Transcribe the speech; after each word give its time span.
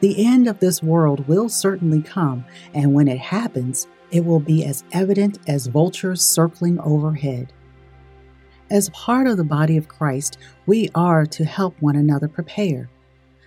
The 0.00 0.26
end 0.26 0.48
of 0.48 0.58
this 0.58 0.82
world 0.82 1.28
will 1.28 1.48
certainly 1.48 2.02
come, 2.02 2.44
and 2.74 2.94
when 2.94 3.06
it 3.06 3.20
happens, 3.20 3.86
it 4.10 4.24
will 4.24 4.40
be 4.40 4.64
as 4.64 4.84
evident 4.92 5.38
as 5.46 5.66
vultures 5.66 6.22
circling 6.22 6.78
overhead. 6.80 7.52
As 8.70 8.88
part 8.90 9.26
of 9.26 9.36
the 9.36 9.44
body 9.44 9.76
of 9.76 9.88
Christ, 9.88 10.38
we 10.66 10.90
are 10.94 11.26
to 11.26 11.44
help 11.44 11.74
one 11.80 11.96
another 11.96 12.28
prepare. 12.28 12.88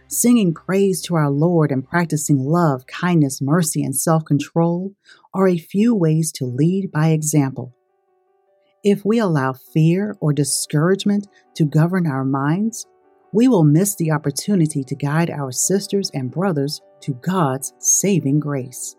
Singing 0.08 0.54
praise 0.54 1.02
to 1.04 1.16
our 1.16 1.30
Lord 1.30 1.72
and 1.72 1.88
practicing 1.88 2.40
love, 2.40 2.86
kindness, 2.88 3.42
mercy, 3.42 3.84
and 3.84 3.96
self 3.96 4.26
control 4.26 4.94
are 5.34 5.48
a 5.48 5.58
few 5.58 5.96
ways 5.96 6.32
to 6.34 6.46
lead 6.46 6.92
by 6.92 7.08
example. 7.10 7.74
If 8.84 9.06
we 9.06 9.18
allow 9.18 9.54
fear 9.54 10.18
or 10.20 10.34
discouragement 10.34 11.28
to 11.56 11.64
govern 11.64 12.06
our 12.06 12.26
minds, 12.26 12.86
we 13.32 13.48
will 13.48 13.64
miss 13.64 13.96
the 13.96 14.12
opportunity 14.12 14.84
to 14.84 14.96
guide 14.96 15.30
our 15.32 15.52
sisters 15.52 16.12
and 16.14 16.30
brothers 16.30 16.82
to 17.02 17.14
God's 17.14 17.74
saving 17.80 18.42
grace. 18.42 18.96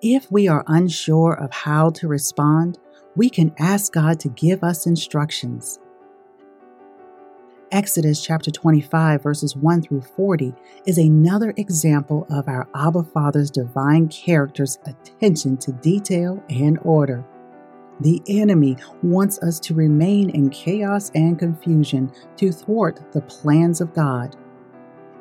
If 0.00 0.30
we 0.30 0.46
are 0.46 0.62
unsure 0.68 1.32
of 1.32 1.52
how 1.52 1.90
to 1.90 2.06
respond, 2.06 2.78
we 3.16 3.28
can 3.28 3.52
ask 3.58 3.92
God 3.92 4.20
to 4.20 4.28
give 4.28 4.62
us 4.62 4.86
instructions. 4.86 5.80
Exodus 7.72 8.24
chapter 8.24 8.52
25, 8.52 9.24
verses 9.24 9.56
1 9.56 9.82
through 9.82 10.02
40, 10.02 10.54
is 10.86 10.98
another 10.98 11.52
example 11.56 12.28
of 12.30 12.46
our 12.46 12.68
Abba 12.76 13.02
Father's 13.12 13.50
divine 13.50 14.06
character's 14.08 14.78
attention 14.86 15.56
to 15.56 15.72
detail 15.72 16.40
and 16.48 16.78
order. 16.84 17.26
The 17.98 18.22
enemy 18.28 18.76
wants 19.02 19.40
us 19.40 19.58
to 19.60 19.74
remain 19.74 20.30
in 20.30 20.48
chaos 20.50 21.10
and 21.16 21.36
confusion 21.36 22.12
to 22.36 22.52
thwart 22.52 23.12
the 23.12 23.22
plans 23.22 23.80
of 23.80 23.92
God. 23.94 24.36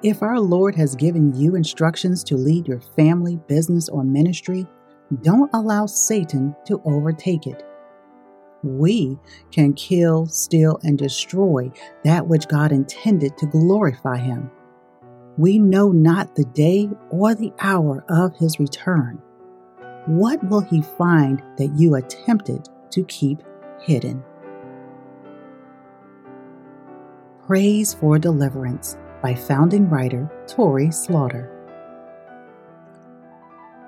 If 0.04 0.22
our 0.22 0.40
Lord 0.40 0.76
has 0.76 0.96
given 0.96 1.36
you 1.36 1.56
instructions 1.56 2.24
to 2.26 2.36
lead 2.36 2.68
your 2.68 2.82
family, 2.96 3.38
business, 3.48 3.90
or 3.90 4.04
ministry, 4.04 4.68
don't 5.24 5.50
allow 5.56 5.88
Satan 5.88 6.56
to 6.66 6.80
overtake 6.86 7.48
it. 7.48 7.64
We 8.62 9.18
can 9.52 9.74
kill, 9.74 10.28
steal, 10.28 10.80
and 10.84 11.00
destroy 11.00 11.72
that 12.04 12.28
which 12.28 12.48
God 12.48 12.72
intended 12.72 13.40
to 13.40 13.48
glorify 13.48 14.18
Him. 14.18 14.52
We 15.36 15.58
know 15.58 15.90
not 15.92 16.36
the 16.36 16.46
day 16.46 16.90
or 17.10 17.34
the 17.34 17.54
hour 17.60 18.06
of 18.08 18.36
His 18.38 18.60
return. 18.60 19.20
What 20.06 20.44
will 20.48 20.62
He 20.62 20.84
find 20.84 21.42
that 21.58 21.74
you 21.76 21.96
attempted 21.96 22.70
to 22.92 23.04
keep 23.06 23.40
hidden? 23.82 24.24
Praise 27.48 27.96
for 27.96 28.20
Deliverance 28.20 28.96
by 29.28 29.36
founding 29.36 29.90
writer 29.90 30.32
Tori 30.48 30.90
Slaughter. 30.90 31.52